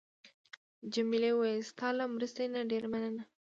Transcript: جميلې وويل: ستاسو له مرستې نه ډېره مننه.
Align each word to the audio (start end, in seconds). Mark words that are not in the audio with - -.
جميلې 0.93 1.31
وويل: 1.35 1.61
ستاسو 1.71 1.95
له 1.99 2.05
مرستې 2.15 2.45
نه 2.53 2.61
ډېره 2.71 2.87
مننه. 2.93 3.23